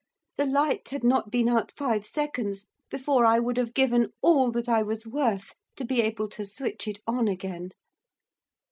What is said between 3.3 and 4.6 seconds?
would have given all